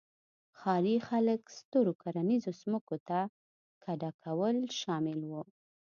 ښاري 0.59 0.95
خلک 1.07 1.41
سترو 1.57 1.93
کرنیزو 2.01 2.51
ځمکو 2.61 2.95
ته 3.07 3.19
کډه 3.83 4.09
کول 4.23 4.57
شامل 4.79 5.19
وو 5.29 5.41